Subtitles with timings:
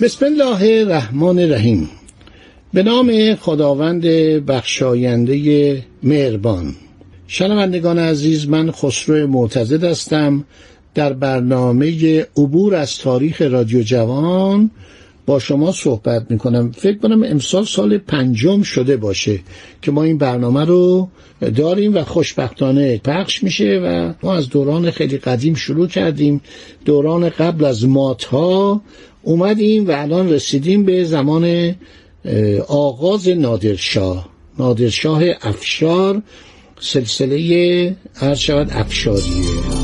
[0.00, 1.88] بسم الله الرحمن الرحیم.
[2.72, 4.02] به نام خداوند
[4.46, 6.74] بخشاینده مهربان.
[7.26, 10.44] شنوندگان عزیز من خسرو معتزد هستم.
[10.94, 14.70] در برنامه عبور از تاریخ رادیو جوان
[15.26, 19.40] با شما صحبت می کنم فکر کنم امسال سال پنجم شده باشه
[19.82, 21.08] که ما این برنامه رو
[21.56, 26.40] داریم و خوشبختانه پخش میشه و ما از دوران خیلی قدیم شروع کردیم.
[26.84, 28.82] دوران قبل از مات ها
[29.22, 31.74] اومدیم و الان رسیدیم به زمان
[32.68, 34.28] آغاز نادرشاه.
[34.58, 36.22] نادرشاه افشار
[36.80, 39.77] سلسله عرض شود افشاریه.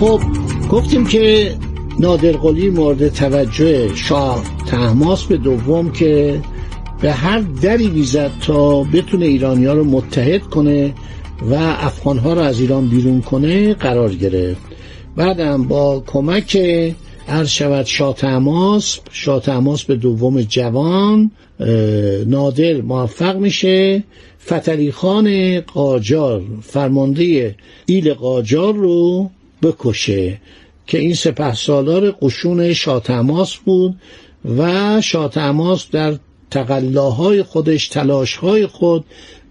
[0.00, 0.20] خب
[0.70, 1.54] گفتیم که
[1.98, 6.40] نادرقلی مورد توجه شاه تحماس به دوم که
[7.00, 10.94] به هر دری بیزد تا بتونه ایرانی ها رو متحد کنه
[11.50, 14.60] و افغانها رو از ایران بیرون کنه قرار گرفت.
[15.16, 16.56] بعدم با کمک
[17.28, 21.30] عرض شود شاه تماس شاه تماس به دوم جوان
[22.26, 24.04] نادر موفق میشه.
[24.46, 27.54] فتلی خان قاجار فرمانده
[27.86, 29.30] ایل قاجار رو
[29.62, 30.40] بکشه
[30.86, 33.94] که این سپه سالار قشون شاتماس بود
[34.58, 36.16] و شاتماس در
[36.50, 39.04] تقلاهای خودش تلاشهای خود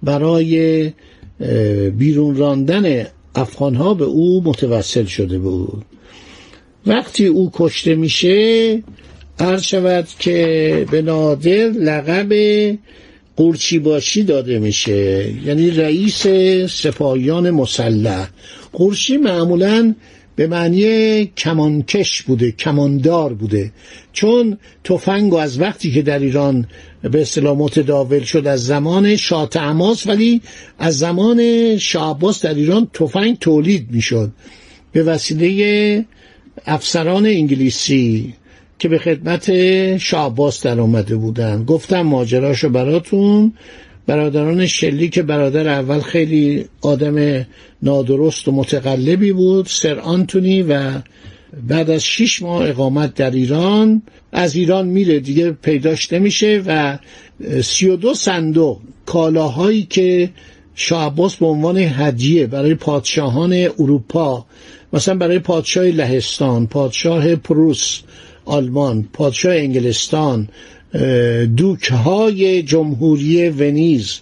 [0.04, 0.92] برای
[1.98, 3.06] بیرون راندن
[3.36, 5.86] افغانها به او متوسل شده بود.
[6.86, 8.84] وقتی او کشته میشه
[9.40, 12.34] عرض شود که به نادر لقب
[13.40, 15.34] قورچی باشی داده میشه.
[15.46, 16.28] یعنی رئیس
[16.72, 18.30] سپاهیان مسلح.
[18.74, 19.96] قورچی معمولا
[20.36, 23.72] به معنی کمانکش بوده کماندار بوده.
[24.14, 26.68] چون تفنگ از وقتی که در ایران
[27.02, 30.42] به اصطلاح متداول شد از زمان شاه عماس ولی
[30.80, 34.32] از زمان شاه در ایران تفنگ تولید می‌شد.
[34.92, 36.06] به وسیله
[36.66, 38.34] افسران انگلیسی
[38.80, 39.48] که به خدمت
[39.98, 41.64] شعباس در آمده بودن.
[41.66, 43.54] گفتم ماجراشو براتون.
[44.08, 47.46] برادران شلی که برادر اول خیلی آدم
[47.84, 50.92] نادرست و متقلبی بود سر آنتونی و
[51.68, 54.02] بعد از شیش ماه اقامت در ایران.
[54.32, 56.98] از ایران میره دیگه پیداش نمیشه و
[57.62, 60.30] سی و دو صندوق کالاهایی که
[60.76, 64.46] شعباس به عنوان هدیه برای پادشاهان اروپا
[64.94, 68.02] مثلا برای پادشاه لهستان پادشاه پروس
[68.50, 70.50] آلمان پادشاه انگلستان
[71.58, 74.20] دوک های جمهوری ونیز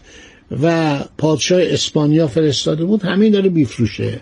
[0.64, 4.22] و پادشاه اسپانیا فرستاده بود همین داره میفروشه.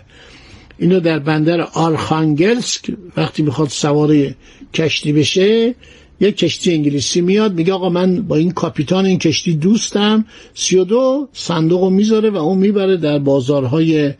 [0.78, 4.34] اینو در بندر آرخانگلسک وقتی می‌خواد سوار
[4.74, 5.74] کشتی بشه
[6.20, 10.24] یک کشتی انگلیسی میاد میگه آقا من با این کاپیتان این کشتی دوستم
[10.54, 14.12] سی و دو صندوق رو می‌ذاره و اون می‌بره در بازارهای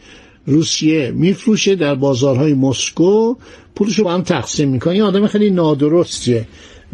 [0.47, 1.10] روسیه.
[1.10, 3.34] میفروشه در بازارهای مسکو
[3.76, 4.92] پولشو با هم تقسیم می‌کنه.
[4.92, 6.47] این آدم خیلی نادرستیه.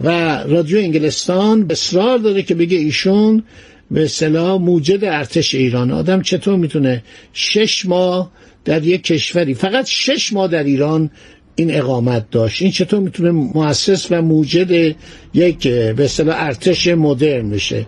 [0.04, 3.42] و رادیو انگلستان اصرار داره که بگه ایشون
[3.90, 5.90] به اصطلاح موجد ارتش ایران.
[5.90, 8.30] آدم چطور می‌تونه شش ماه
[8.64, 11.10] در یک کشوری فقط شش ماه در ایران
[11.54, 14.96] این اقامت داشت؟ این چطور می‌تونه مؤسس و موجد
[15.34, 17.86] یک به ارتش مدرن بشه؟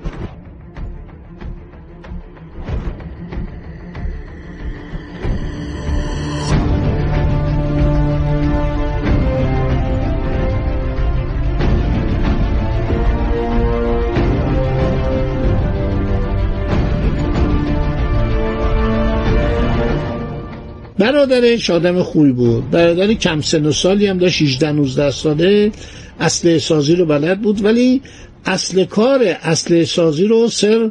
[21.04, 22.70] برادرش آدم خوبی بود.
[22.70, 25.72] برادر کم سن و سالی هم داشت 18 19 ساله.
[26.20, 28.02] اصل سازی رو بلد بود ولی
[28.44, 30.90] اصل کار اصل سازی رو سر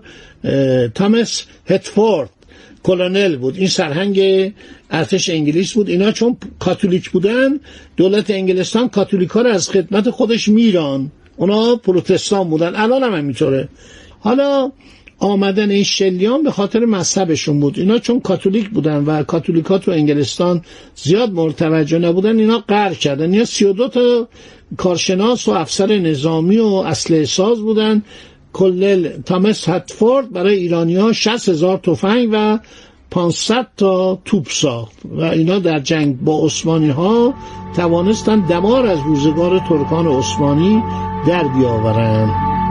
[0.96, 2.30] تامس هتفورد
[2.84, 3.58] کلونل بود.
[3.58, 4.52] این سرهنگ
[4.92, 5.90] ارتش انگلیس بود.
[5.90, 7.60] اینا چون کاتولیک بودن
[7.98, 11.12] دولت انگلستان کاتولیک ها رو از خدمت خودش میران.
[11.38, 12.76] اونا پروتستان بودن.
[12.76, 13.70] الان هم همینطوره.
[14.20, 14.72] حالا
[15.26, 17.80] آمدن این شلیان به خاطر مذهبشون بود.
[17.80, 20.62] اینا چون کاتولیک بودن و کاتولیکا تو انگلستان
[20.96, 23.34] زیاد مرتوجه نبودن اینا قهر کردن.
[23.34, 24.28] اینا 32 تا
[24.78, 28.04] کارشناس و افسر نظامی و اسلحه ساز بودن.
[28.54, 32.60] کلل تامس هتفورد برای ایرانی ها 60 هزار تفنگ و
[33.12, 37.34] 500 تا توپ ساخت و اینا در جنگ با عثمانی ها
[37.76, 40.84] توانستن دمار از روزگار ترکان عثمانی
[41.28, 42.63] در بیاورند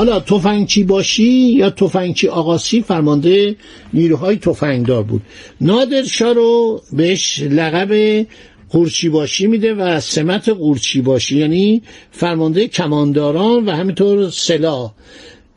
[0.00, 3.56] حالا تفنگچی باشی یا تفنگچی آقاسی فرمانده
[3.92, 5.22] نیروهای تفنگدار بود.
[5.60, 8.26] نادر شاه رو بهش لقب
[8.70, 14.92] قورچی باشی میده و سمت قورچی باشی یعنی فرمانده کمانداران و همینطور سلاح.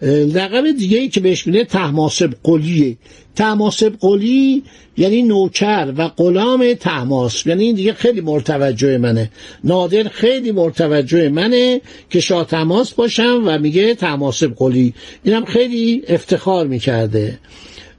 [0.07, 2.97] لقب دیگه ای که بهش میده تحماسب قلیه
[3.35, 4.63] تحماسب قلی
[4.97, 7.47] یعنی نوکر و غلام تحماس.
[7.47, 9.31] یعنی این دیگه خیلی مرتوجه منه.
[9.63, 14.93] نادر خیلی مرتوجه منه که شاه تماس باشم و میگه تحماسب قلی.
[15.23, 17.39] اینم خیلی افتخار می‌کرده.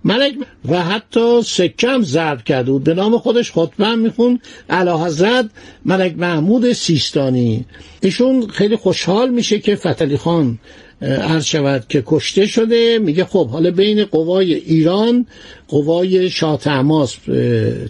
[0.04, 0.34] ملک
[0.68, 2.84] و حتی سکم زرد کرده بود.
[2.84, 4.40] به نام خودش خطبه میخون
[4.70, 5.50] علا حضرت
[5.84, 7.64] ملک محمود سیستانی.
[8.02, 10.58] ایشون خیلی خوشحال میشه که فتلی خان
[11.02, 15.26] عرض شود که کشته شده میگه خب حالا بین قوای ایران
[15.68, 17.16] قوای شاه تماس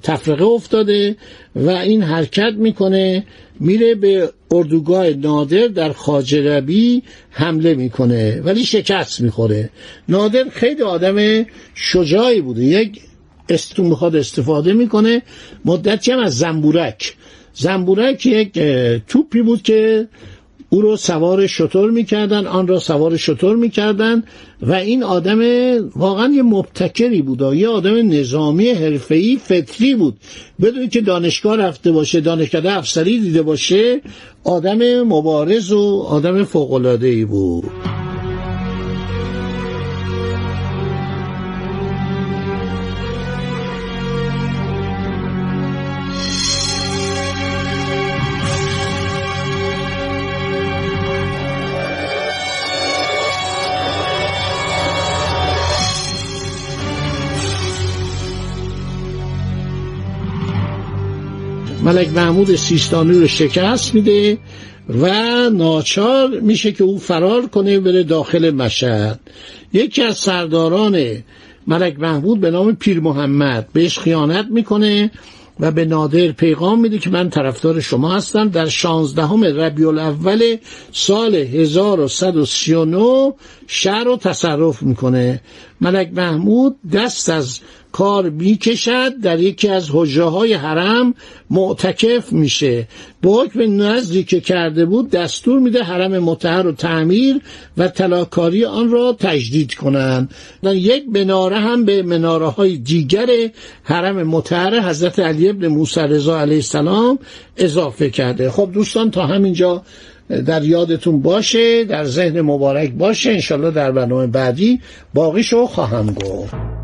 [0.02, 1.16] تفرقه افتاده
[1.56, 3.26] و این حرکت می‌کنه
[3.60, 9.70] میره به اردوگاه نادر در خاجربی حمله می‌کنه ولی شکست می‌خوره.
[10.08, 13.00] نادر خیلی آدم شجاعی بوده یک
[13.48, 15.22] استون می‌خواد استفاده می‌کنه
[15.64, 17.14] مدتی هم از زنبورک.
[17.54, 18.58] زنبورک یک
[19.08, 20.08] توپی بود که
[20.74, 24.22] او رو سوار شطور می‌کردن آن را سوار شطور می‌کردن
[24.62, 25.38] و این آدم
[25.96, 30.16] واقعا یه مبتکری بود یه آدم نظامی حرفه‌ای فطری بود.
[30.62, 34.00] بدون که دانشگاه رفته باشه دانشکده افسری دیده باشه
[34.44, 37.64] آدم مبارز و آدم فوق‌العاده‌ای بود.
[61.84, 64.38] ملک محمود سیستانی رو شکست میده
[64.88, 65.06] و
[65.50, 69.20] ناچار میشه که او فرار کنه بره داخل مشهد.
[69.72, 71.06] یکی از سرداران
[71.66, 75.10] ملک محمود به نام پیر محمد بهش خیانت می‌کنه
[75.60, 78.48] و به نادر پیغام میده که من طرفدار شما هستم.
[78.48, 80.56] در شانزدهم ربیع الاول
[80.92, 83.32] سال 1139
[83.66, 85.40] شهر رو تصرف می‌کنه.
[85.80, 87.60] ملک محمود دست از
[87.94, 91.14] کار می‌کشد در یکی از حجره های حرم
[91.50, 92.88] معتکف میشه.
[93.22, 97.40] با حکم نزدی که کرده بود دستور میده حرم متحر رو تعمیر
[97.76, 100.34] و تلاکاری آن را تجدید کنند.
[100.62, 103.26] یک مناره هم به مناره های دیگر
[103.82, 107.18] حرم متحر حضرت علی ابن موسی رضا علیه السلام
[107.56, 108.50] اضافه کرده.
[108.50, 109.82] خب دوستان تا همینجا
[110.46, 113.30] در یادتون باشه در ذهن مبارک باشه.
[113.30, 114.80] انشالله در برنامه بعدی
[115.14, 116.83] باقیشو خواهم گفت.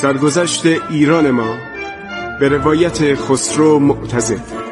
[0.00, 1.58] سرگذشت ایران ما
[2.40, 4.65] به روایت خسرو معتزد.